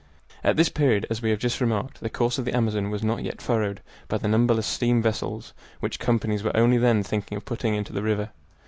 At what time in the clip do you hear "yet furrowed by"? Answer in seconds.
3.23-4.17